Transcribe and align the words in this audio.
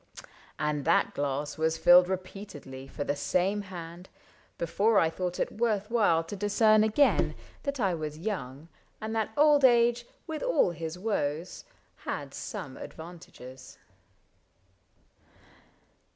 And 0.57 0.83
that 0.85 1.13
glass 1.13 1.59
Was 1.59 1.77
filled 1.77 2.07
repeatedly 2.09 2.87
for 2.87 3.03
the 3.03 3.15
same 3.15 3.61
hand 3.61 4.09
Before 4.57 4.97
I 4.97 5.11
thought 5.11 5.39
it 5.39 5.51
worth 5.51 5.91
while 5.91 6.23
to 6.23 6.35
discern 6.35 6.83
Again 6.83 7.35
that 7.61 7.79
I 7.79 7.93
was 7.93 8.17
young, 8.17 8.67
and 8.99 9.15
that 9.15 9.29
old 9.37 9.63
age, 9.63 10.07
With 10.25 10.41
all 10.41 10.71
his 10.71 10.97
woes, 10.97 11.65
had 11.97 12.33
some 12.33 12.77
advantages. 12.77 13.77